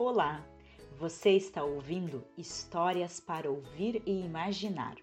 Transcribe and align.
Olá, 0.00 0.46
você 0.96 1.30
está 1.30 1.64
ouvindo 1.64 2.24
Histórias 2.36 3.18
para 3.18 3.50
Ouvir 3.50 4.00
e 4.06 4.20
Imaginar. 4.20 4.94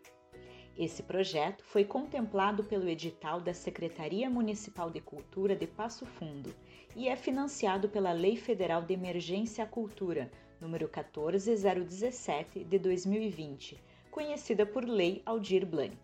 Esse 0.77 1.03
projeto 1.03 1.65
foi 1.65 1.83
contemplado 1.83 2.63
pelo 2.63 2.87
edital 2.87 3.41
da 3.41 3.53
Secretaria 3.53 4.29
Municipal 4.29 4.89
de 4.89 5.01
Cultura 5.01 5.53
de 5.53 5.67
Passo 5.67 6.05
Fundo 6.05 6.55
e 6.95 7.09
é 7.09 7.17
financiado 7.17 7.89
pela 7.89 8.13
Lei 8.13 8.37
Federal 8.37 8.83
de 8.83 8.93
Emergência 8.93 9.65
à 9.65 9.67
Cultura, 9.67 10.31
número 10.61 10.87
14017 10.87 12.63
de 12.63 12.79
2020, 12.79 13.77
conhecida 14.09 14.65
por 14.65 14.85
Lei 14.85 15.21
Aldir 15.25 15.65
Blanc. 15.65 15.97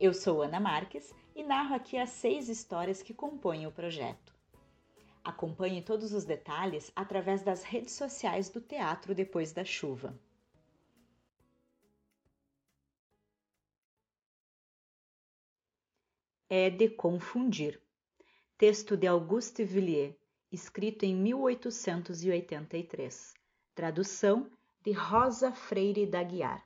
Eu 0.00 0.12
sou 0.12 0.42
Ana 0.42 0.58
Marques 0.58 1.14
e 1.36 1.44
narro 1.44 1.76
aqui 1.76 1.96
as 1.96 2.10
seis 2.10 2.48
histórias 2.48 3.00
que 3.00 3.14
compõem 3.14 3.64
o 3.64 3.70
projeto. 3.70 4.41
Acompanhe 5.24 5.82
todos 5.82 6.12
os 6.12 6.24
detalhes 6.24 6.90
através 6.96 7.42
das 7.42 7.62
redes 7.62 7.94
sociais 7.94 8.50
do 8.50 8.60
Teatro 8.60 9.14
Depois 9.14 9.52
da 9.52 9.64
Chuva. 9.64 10.12
É 16.50 16.68
de 16.68 16.88
confundir. 16.88 17.80
Texto 18.58 18.96
de 18.96 19.06
Auguste 19.06 19.62
Villiers, 19.64 20.16
escrito 20.50 21.04
em 21.04 21.14
1883. 21.14 23.34
Tradução 23.74 24.50
de 24.84 24.92
Rosa 24.92 25.52
Freire 25.52 26.06
da 26.06 26.22
Guiar. 26.22 26.62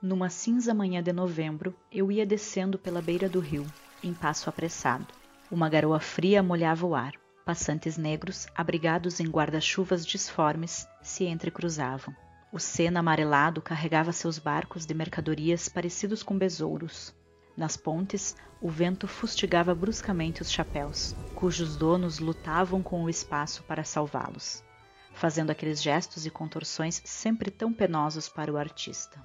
Numa 0.00 0.28
cinza 0.28 0.74
manhã 0.74 1.00
de 1.02 1.12
novembro, 1.12 1.72
eu 1.90 2.10
ia 2.10 2.26
descendo 2.26 2.78
pela 2.78 3.00
beira 3.00 3.28
do 3.28 3.38
rio, 3.38 3.64
em 4.02 4.12
passo 4.12 4.50
apressado. 4.50 5.21
Uma 5.52 5.68
garoa 5.68 6.00
fria 6.00 6.42
molhava 6.42 6.86
o 6.86 6.94
ar. 6.94 7.12
Passantes 7.44 7.98
negros, 7.98 8.46
abrigados 8.54 9.20
em 9.20 9.28
guarda-chuvas 9.28 10.06
disformes, 10.06 10.88
se 11.02 11.24
entrecruzavam. 11.24 12.16
O 12.50 12.58
Sena 12.58 13.00
amarelado 13.00 13.60
carregava 13.60 14.12
seus 14.12 14.38
barcos 14.38 14.86
de 14.86 14.94
mercadorias 14.94 15.68
parecidos 15.68 16.22
com 16.22 16.38
besouros. 16.38 17.14
Nas 17.54 17.76
pontes, 17.76 18.34
o 18.62 18.70
vento 18.70 19.06
fustigava 19.06 19.74
bruscamente 19.74 20.40
os 20.40 20.50
chapéus, 20.50 21.14
cujos 21.34 21.76
donos 21.76 22.18
lutavam 22.18 22.82
com 22.82 23.04
o 23.04 23.10
espaço 23.10 23.62
para 23.64 23.84
salvá-los, 23.84 24.64
fazendo 25.12 25.50
aqueles 25.50 25.82
gestos 25.82 26.24
e 26.24 26.30
contorções 26.30 27.02
sempre 27.04 27.50
tão 27.50 27.74
penosos 27.74 28.26
para 28.26 28.50
o 28.50 28.56
artista. 28.56 29.22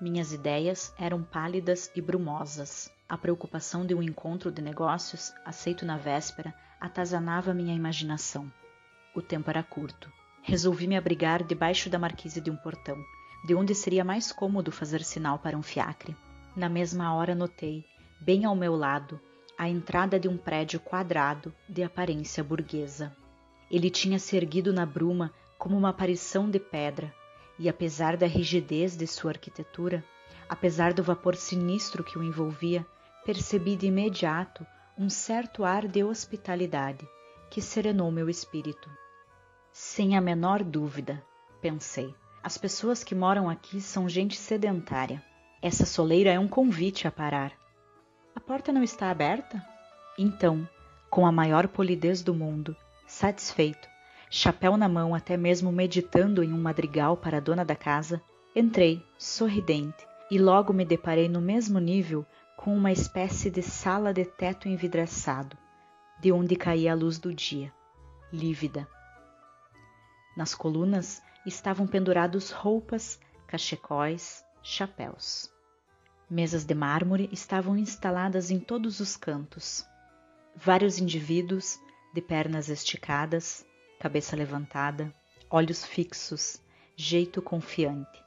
Minhas 0.00 0.32
ideias 0.32 0.92
eram 0.98 1.22
pálidas 1.22 1.92
e 1.94 2.02
brumosas. 2.02 2.90
A 3.08 3.16
preocupação 3.16 3.86
de 3.86 3.94
um 3.94 4.02
encontro 4.02 4.52
de 4.52 4.60
negócios, 4.60 5.32
aceito 5.42 5.86
na 5.86 5.96
véspera, 5.96 6.54
atazanava 6.78 7.54
minha 7.54 7.74
imaginação. 7.74 8.52
O 9.14 9.22
tempo 9.22 9.48
era 9.48 9.62
curto. 9.62 10.12
Resolvi 10.42 10.86
me 10.86 10.94
abrigar 10.94 11.42
debaixo 11.42 11.88
da 11.88 11.98
marquise 11.98 12.38
de 12.38 12.50
um 12.50 12.56
portão, 12.56 12.98
de 13.46 13.54
onde 13.54 13.74
seria 13.74 14.04
mais 14.04 14.30
cômodo 14.30 14.70
fazer 14.70 15.02
sinal 15.02 15.38
para 15.38 15.56
um 15.56 15.62
fiacre. 15.62 16.14
Na 16.54 16.68
mesma 16.68 17.14
hora 17.14 17.34
notei, 17.34 17.82
bem 18.20 18.44
ao 18.44 18.54
meu 18.54 18.76
lado, 18.76 19.18
a 19.56 19.70
entrada 19.70 20.20
de 20.20 20.28
um 20.28 20.36
prédio 20.36 20.78
quadrado 20.78 21.50
de 21.66 21.82
aparência 21.82 22.44
burguesa. 22.44 23.16
Ele 23.70 23.88
tinha 23.88 24.18
se 24.18 24.36
erguido 24.36 24.70
na 24.70 24.84
bruma 24.84 25.32
como 25.56 25.74
uma 25.78 25.88
aparição 25.88 26.50
de 26.50 26.60
pedra, 26.60 27.10
e 27.58 27.70
apesar 27.70 28.18
da 28.18 28.26
rigidez 28.26 28.98
de 28.98 29.06
sua 29.06 29.30
arquitetura, 29.30 30.04
apesar 30.46 30.92
do 30.92 31.02
vapor 31.02 31.36
sinistro 31.36 32.04
que 32.04 32.18
o 32.18 32.22
envolvia, 32.22 32.86
percebi 33.28 33.76
de 33.76 33.88
imediato 33.88 34.66
um 34.96 35.10
certo 35.10 35.62
ar 35.62 35.86
de 35.86 36.02
hospitalidade 36.02 37.06
que 37.50 37.60
serenou 37.60 38.10
meu 38.10 38.30
espírito. 38.30 38.88
Sem 39.70 40.16
a 40.16 40.20
menor 40.20 40.64
dúvida, 40.64 41.22
pensei, 41.60 42.14
as 42.42 42.56
pessoas 42.56 43.04
que 43.04 43.14
moram 43.14 43.46
aqui 43.46 43.82
são 43.82 44.08
gente 44.08 44.34
sedentária. 44.34 45.22
Essa 45.60 45.84
soleira 45.84 46.30
é 46.30 46.38
um 46.38 46.48
convite 46.48 47.06
a 47.06 47.10
parar. 47.10 47.52
A 48.34 48.40
porta 48.40 48.72
não 48.72 48.82
está 48.82 49.10
aberta? 49.10 49.62
Então, 50.16 50.66
com 51.10 51.26
a 51.26 51.30
maior 51.30 51.68
polidez 51.68 52.22
do 52.22 52.32
mundo, 52.32 52.74
satisfeito, 53.06 53.86
chapéu 54.30 54.74
na 54.74 54.88
mão, 54.88 55.14
até 55.14 55.36
mesmo 55.36 55.70
meditando 55.70 56.42
em 56.42 56.50
um 56.50 56.62
madrigal 56.62 57.14
para 57.14 57.36
a 57.36 57.40
dona 57.40 57.62
da 57.62 57.76
casa, 57.76 58.22
entrei, 58.56 59.04
sorridente, 59.18 60.06
e 60.30 60.38
logo 60.38 60.72
me 60.72 60.86
deparei 60.86 61.28
no 61.28 61.42
mesmo 61.42 61.78
nível 61.78 62.24
com 62.58 62.76
uma 62.76 62.90
espécie 62.90 63.48
de 63.50 63.62
sala 63.62 64.12
de 64.12 64.24
teto 64.24 64.68
envidraçado, 64.68 65.56
de 66.20 66.32
onde 66.32 66.56
caía 66.56 66.90
a 66.90 66.94
luz 66.94 67.16
do 67.16 67.32
dia, 67.32 67.72
lívida. 68.32 68.86
Nas 70.36 70.56
colunas 70.56 71.22
estavam 71.46 71.86
pendurados 71.86 72.50
roupas, 72.50 73.20
cachecóis, 73.46 74.44
chapéus. 74.60 75.48
Mesas 76.28 76.64
de 76.64 76.74
mármore 76.74 77.28
estavam 77.32 77.76
instaladas 77.76 78.50
em 78.50 78.58
todos 78.58 78.98
os 78.98 79.16
cantos. 79.16 79.86
Vários 80.56 80.98
indivíduos, 80.98 81.78
de 82.12 82.20
pernas 82.20 82.68
esticadas, 82.68 83.64
cabeça 84.00 84.34
levantada, 84.34 85.14
olhos 85.48 85.84
fixos, 85.84 86.60
jeito 86.96 87.40
confiante, 87.40 88.20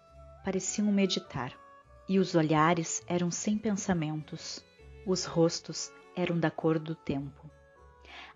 pareciam 0.45 0.89
meditar 0.89 1.60
e 2.07 2.19
os 2.19 2.35
olhares 2.35 3.01
eram 3.07 3.31
sem 3.31 3.57
pensamentos, 3.57 4.63
os 5.05 5.25
rostos 5.25 5.91
eram 6.15 6.39
da 6.39 6.51
cor 6.51 6.77
do 6.77 6.95
tempo. 6.95 7.49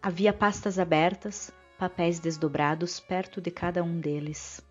Havia 0.01 0.31
pastas 0.31 0.79
abertas, 0.79 1.51
papéis 1.77 2.19
desdobrados 2.19 2.99
perto 2.99 3.41
de 3.41 3.51
cada 3.51 3.83
um 3.83 3.99
deles. 3.99 4.61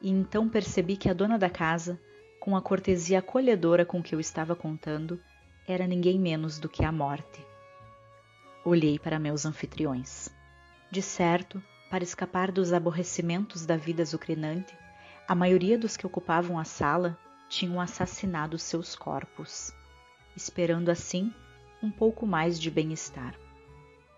E 0.00 0.10
então 0.10 0.48
percebi 0.48 0.96
que 0.96 1.08
a 1.08 1.14
dona 1.14 1.38
da 1.38 1.48
casa, 1.48 2.00
com 2.40 2.56
a 2.56 2.62
cortesia 2.62 3.20
acolhedora 3.20 3.86
com 3.86 4.02
que 4.02 4.14
eu 4.14 4.20
estava 4.20 4.54
contando, 4.54 5.20
era 5.66 5.86
ninguém 5.86 6.18
menos 6.18 6.58
do 6.58 6.68
que 6.68 6.84
a 6.84 6.92
morte. 6.92 7.44
Olhei 8.64 8.98
para 8.98 9.18
meus 9.18 9.46
anfitriões. 9.46 10.28
De 10.90 11.00
certo, 11.00 11.62
para 11.90 12.04
escapar 12.04 12.50
dos 12.50 12.72
aborrecimentos 12.72 13.64
da 13.64 13.76
vida 13.76 14.02
azucrinante, 14.02 14.76
a 15.26 15.34
maioria 15.34 15.78
dos 15.78 15.96
que 15.96 16.06
ocupavam 16.06 16.58
a 16.58 16.64
sala 16.64 17.18
tinham 17.54 17.80
assassinado 17.80 18.58
seus 18.58 18.96
corpos, 18.96 19.72
esperando 20.36 20.88
assim 20.88 21.32
um 21.80 21.90
pouco 21.90 22.26
mais 22.26 22.58
de 22.58 22.68
bem-estar. 22.68 23.38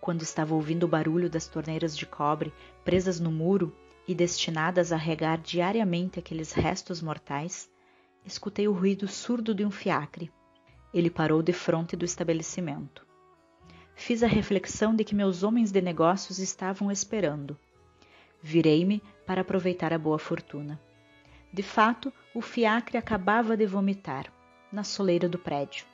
Quando 0.00 0.22
estava 0.22 0.54
ouvindo 0.54 0.84
o 0.84 0.88
barulho 0.88 1.28
das 1.28 1.46
torneiras 1.46 1.96
de 1.96 2.06
cobre 2.06 2.52
presas 2.82 3.20
no 3.20 3.30
muro 3.30 3.76
e 4.08 4.14
destinadas 4.14 4.90
a 4.90 4.96
regar 4.96 5.38
diariamente 5.38 6.18
aqueles 6.18 6.52
restos 6.52 7.02
mortais, 7.02 7.68
escutei 8.24 8.66
o 8.68 8.72
ruído 8.72 9.06
surdo 9.06 9.54
de 9.54 9.64
um 9.64 9.70
fiacre. 9.70 10.32
Ele 10.94 11.10
parou 11.10 11.42
de 11.42 11.52
frente 11.52 11.94
do 11.94 12.06
estabelecimento. 12.06 13.04
Fiz 13.94 14.22
a 14.22 14.26
reflexão 14.26 14.94
de 14.94 15.04
que 15.04 15.14
meus 15.14 15.42
homens 15.42 15.70
de 15.70 15.82
negócios 15.82 16.38
estavam 16.38 16.90
esperando. 16.90 17.58
Virei-me 18.40 19.02
para 19.26 19.42
aproveitar 19.42 19.92
a 19.92 19.98
boa 19.98 20.18
fortuna. 20.18 20.80
De 21.56 21.62
fato, 21.62 22.12
o 22.34 22.42
fiacre 22.42 22.98
acabava 22.98 23.56
de 23.56 23.64
vomitar, 23.64 24.30
na 24.70 24.84
soleira 24.84 25.26
do 25.26 25.38
prédio. 25.38 25.86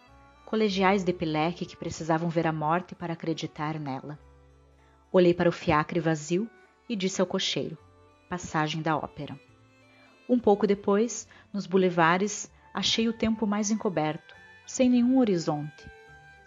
Colegiais 0.44 1.04
de 1.04 1.12
pileque 1.12 1.64
que 1.64 1.76
precisavam 1.76 2.28
ver 2.28 2.48
a 2.48 2.52
morte 2.52 2.96
para 2.96 3.12
acreditar 3.12 3.78
nela. 3.78 4.18
Olhei 5.12 5.32
para 5.32 5.48
o 5.48 5.52
fiacre 5.52 6.00
vazio 6.00 6.50
e 6.88 6.96
disse 6.96 7.20
ao 7.20 7.28
cocheiro: 7.28 7.78
Passagem 8.28 8.82
da 8.82 8.96
ópera. 8.96 9.38
Um 10.28 10.36
pouco 10.36 10.66
depois, 10.66 11.28
nos 11.52 11.64
bulevares, 11.64 12.50
achei 12.74 13.08
o 13.08 13.16
tempo 13.16 13.46
mais 13.46 13.70
encoberto, 13.70 14.34
sem 14.66 14.90
nenhum 14.90 15.20
horizonte. 15.20 15.88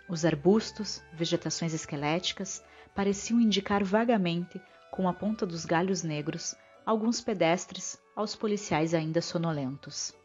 Os 0.09 0.25
arbustos, 0.25 1.01
vegetações 1.13 1.73
esqueléticas, 1.73 2.61
pareciam 2.93 3.39
indicar 3.39 3.81
vagamente, 3.81 4.59
com 4.91 5.07
a 5.07 5.13
ponta 5.13 5.45
dos 5.45 5.63
galhos 5.63 6.03
negros, 6.03 6.53
alguns 6.85 7.21
pedestres 7.21 7.97
aos 8.15 8.35
policiais 8.35 8.93
ainda 8.93 9.21
sonolentos. 9.21 10.15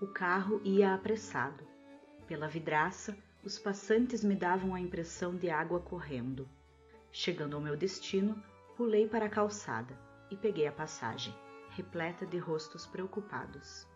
O 0.00 0.06
carro 0.06 0.60
ia 0.64 0.94
apressado. 0.94 1.66
Pela 2.26 2.48
vidraça, 2.48 3.16
os 3.44 3.58
passantes 3.58 4.24
me 4.24 4.34
davam 4.34 4.74
a 4.74 4.80
impressão 4.80 5.36
de 5.36 5.48
água 5.48 5.80
correndo. 5.80 6.48
Chegando 7.10 7.56
ao 7.56 7.62
meu 7.62 7.76
destino, 7.76 8.42
pulei 8.76 9.06
para 9.06 9.26
a 9.26 9.30
calçada 9.30 9.98
e 10.30 10.36
peguei 10.36 10.66
a 10.66 10.72
passagem, 10.72 11.34
repleta 11.70 12.26
de 12.26 12.38
rostos 12.38 12.86
preocupados. 12.86 13.86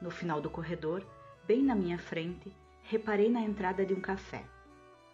No 0.00 0.10
final 0.10 0.40
do 0.40 0.50
corredor, 0.50 1.04
bem 1.46 1.62
na 1.62 1.74
minha 1.74 1.98
frente, 1.98 2.54
reparei 2.82 3.28
na 3.30 3.40
entrada 3.40 3.84
de 3.84 3.92
um 3.92 4.00
café, 4.00 4.44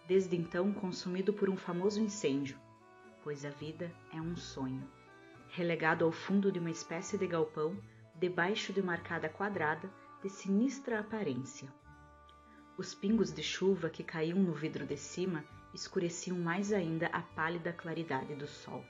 desde 0.07 0.35
então 0.35 0.71
consumido 0.71 1.33
por 1.33 1.49
um 1.49 1.57
famoso 1.57 1.99
incêndio 1.99 2.57
pois 3.23 3.45
a 3.45 3.49
vida 3.49 3.91
é 4.13 4.19
um 4.19 4.35
sonho. 4.35 4.87
Relegado 5.53 6.05
ao 6.05 6.13
fundo 6.13 6.49
de 6.49 6.59
uma 6.59 6.71
espécie 6.71 7.17
de 7.17 7.27
galpão, 7.27 7.77
debaixo 8.15 8.71
de 8.71 8.79
uma 8.79 8.93
arcada 8.93 9.27
quadrada 9.27 9.91
de 10.23 10.29
sinistra 10.29 11.01
aparência. 11.01 11.67
Os 12.77 12.95
pingos 12.95 13.33
de 13.33 13.43
chuva 13.43 13.89
que 13.89 14.01
caíam 14.01 14.39
no 14.39 14.53
vidro 14.53 14.85
de 14.85 14.95
cima 14.95 15.43
escureciam 15.73 16.39
mais 16.39 16.71
ainda 16.71 17.07
a 17.07 17.21
pálida 17.21 17.73
claridade 17.73 18.33
do 18.33 18.47
sol. 18.47 18.85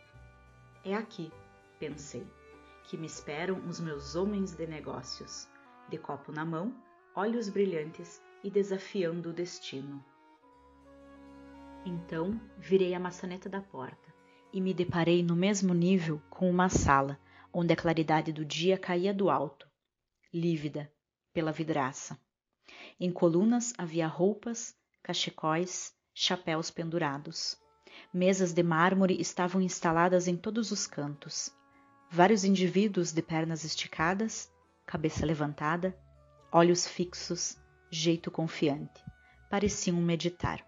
É 0.85 0.93
aqui, 0.93 1.31
pensei, 1.79 2.27
que 2.83 2.95
me 2.95 3.07
esperam 3.07 3.57
os 3.67 3.79
meus 3.79 4.15
homens 4.15 4.53
de 4.53 4.67
negócios, 4.67 5.49
de 5.89 5.97
copo 5.97 6.31
na 6.31 6.45
mão, 6.45 6.75
olhos 7.15 7.49
brilhantes 7.49 8.21
e 8.43 8.51
desafiando 8.51 9.31
o 9.31 9.33
destino. 9.33 10.05
Então 11.83 12.39
virei 12.59 12.93
a 12.93 12.99
maçaneta 12.99 13.49
da 13.49 13.61
porta 13.61 14.10
e 14.53 14.59
me 14.59 14.73
deparei 14.73 15.23
no 15.23 15.35
mesmo 15.35 15.73
nível 15.73 16.21
com 16.29 16.49
uma 16.49 16.69
sala 16.69 17.19
onde 17.53 17.73
a 17.73 17.75
claridade 17.75 18.31
do 18.31 18.45
dia 18.45 18.77
caía 18.77 19.13
do 19.13 19.29
alto, 19.29 19.67
lívida 20.33 20.91
pela 21.33 21.51
vidraça. 21.51 22.19
Em 22.99 23.11
colunas 23.11 23.73
havia 23.77 24.07
roupas, 24.07 24.75
cachecóis, 25.03 25.93
chapéus 26.13 26.69
pendurados. 26.71 27.57
Mesas 28.13 28.53
de 28.53 28.63
mármore 28.63 29.19
estavam 29.19 29.61
instaladas 29.61 30.27
em 30.27 30.35
todos 30.37 30.71
os 30.71 30.87
cantos. 30.87 31.51
Vários 32.09 32.43
indivíduos 32.43 33.11
de 33.11 33.21
pernas 33.21 33.63
esticadas, 33.63 34.51
cabeça 34.85 35.25
levantada, 35.25 35.97
olhos 36.51 36.87
fixos, 36.87 37.57
jeito 37.89 38.29
confiante, 38.29 39.03
pareciam 39.49 39.97
meditar 39.97 40.65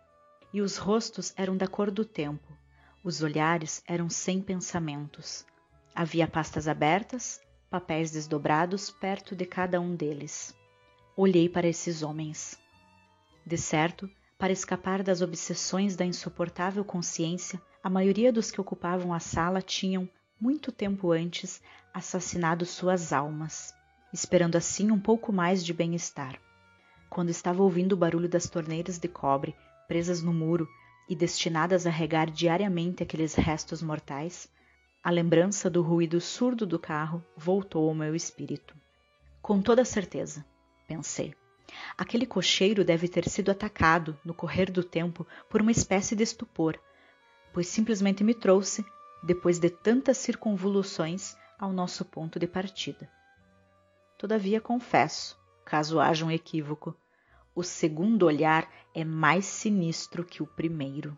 e 0.53 0.61
os 0.61 0.77
rostos 0.77 1.33
eram 1.35 1.57
da 1.57 1.67
cor 1.67 1.89
do 1.89 2.05
tempo. 2.05 2.62
Os 3.03 3.21
olhares 3.21 3.83
eram 3.85 4.09
sem 4.09 4.41
pensamentos. 4.41 5.45
Havia 5.93 6.25
pastas 6.25 6.69
abertas, 6.69 7.41
papéis 7.69 8.11
desdobrados 8.11 8.91
perto 8.91 9.35
de 9.35 9.45
cada 9.45 9.81
um 9.81 9.93
deles. 9.93 10.55
Olhei 11.13 11.49
para 11.49 11.67
esses 11.67 12.01
homens. 12.01 12.57
De 13.45 13.57
certo, 13.57 14.09
para 14.39 14.53
escapar 14.53 15.03
das 15.03 15.21
obsessões 15.21 15.97
da 15.97 16.05
insuportável 16.05 16.85
consciência, 16.85 17.61
a 17.83 17.89
maioria 17.89 18.31
dos 18.31 18.49
que 18.49 18.61
ocupavam 18.61 19.13
a 19.13 19.19
sala 19.19 19.61
tinham, 19.61 20.09
muito 20.39 20.71
tempo 20.71 21.11
antes, 21.11 21.61
assassinado 21.93 22.65
suas 22.65 23.11
almas, 23.11 23.73
esperando 24.13 24.55
assim 24.55 24.91
um 24.91 24.99
pouco 24.99 25.33
mais 25.33 25.63
de 25.63 25.73
bem-estar. 25.73 26.39
Quando 27.09 27.31
estava 27.31 27.63
ouvindo 27.63 27.93
o 27.93 27.97
barulho 27.97 28.29
das 28.29 28.49
torneiras 28.49 28.97
de 28.97 29.09
cobre 29.09 29.53
presas 29.89 30.23
no 30.23 30.33
muro 30.33 30.67
e 31.07 31.15
destinadas 31.15 31.85
a 31.85 31.89
regar 31.89 32.29
diariamente 32.29 33.03
aqueles 33.03 33.35
restos 33.35 33.81
mortais, 33.81 34.49
a 35.03 35.09
lembrança 35.09 35.69
do 35.69 35.81
ruído 35.81 36.21
surdo 36.21 36.65
do 36.65 36.79
carro 36.79 37.23
voltou 37.35 37.89
ao 37.89 37.95
meu 37.95 38.15
espírito. 38.15 38.75
Com 39.41 39.61
toda 39.61 39.83
certeza, 39.83 40.45
pensei. 40.87 41.35
Aquele 41.97 42.25
cocheiro 42.25 42.85
deve 42.85 43.07
ter 43.07 43.27
sido 43.27 43.51
atacado, 43.51 44.17
no 44.23 44.33
correr 44.33 44.71
do 44.71 44.83
tempo, 44.83 45.27
por 45.49 45.61
uma 45.61 45.71
espécie 45.71 46.15
de 46.15 46.23
estupor, 46.23 46.79
pois 47.51 47.67
simplesmente 47.67 48.23
me 48.23 48.33
trouxe, 48.33 48.85
depois 49.21 49.59
de 49.59 49.69
tantas 49.69 50.17
circunvoluções, 50.17 51.35
ao 51.59 51.71
nosso 51.71 52.03
ponto 52.03 52.39
de 52.39 52.47
partida. 52.47 53.09
Todavia 54.17 54.61
confesso, 54.61 55.37
caso 55.65 55.99
haja 55.99 56.25
um 56.25 56.31
equívoco, 56.31 56.95
o 57.55 57.63
segundo 57.63 58.25
olhar 58.25 58.69
é 58.93 59.03
mais 59.03 59.45
sinistro 59.45 60.23
que 60.23 60.41
o 60.41 60.47
primeiro. 60.47 61.17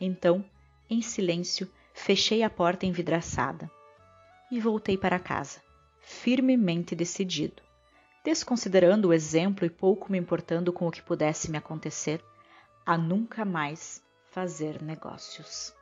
Então, 0.00 0.44
em 0.88 1.00
silêncio, 1.00 1.70
fechei 1.92 2.42
a 2.42 2.50
porta 2.50 2.86
envidraçada 2.86 3.70
e 4.50 4.60
voltei 4.60 4.98
para 4.98 5.18
casa, 5.18 5.60
firmemente 6.00 6.94
decidido, 6.94 7.62
desconsiderando 8.24 9.08
o 9.08 9.12
exemplo 9.12 9.64
e 9.64 9.70
pouco 9.70 10.10
me 10.10 10.18
importando 10.18 10.72
com 10.72 10.86
o 10.86 10.90
que 10.90 11.02
pudesse 11.02 11.50
me 11.50 11.58
acontecer, 11.58 12.22
a 12.84 12.98
nunca 12.98 13.44
mais 13.44 14.02
fazer 14.30 14.82
negócios. 14.82 15.72